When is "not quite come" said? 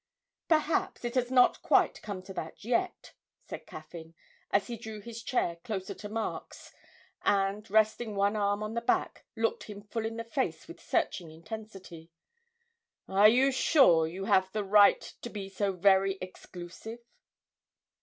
1.29-2.23